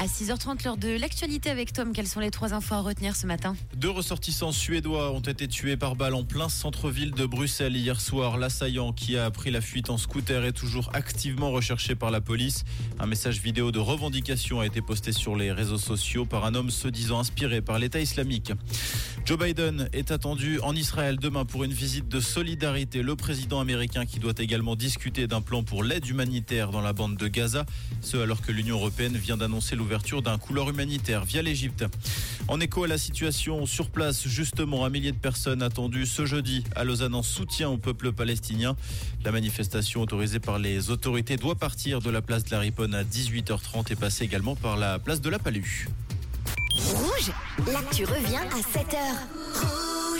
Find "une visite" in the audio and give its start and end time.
21.62-22.08